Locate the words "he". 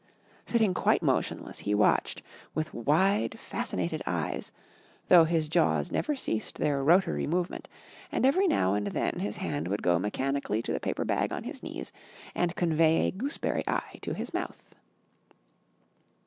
1.59-1.75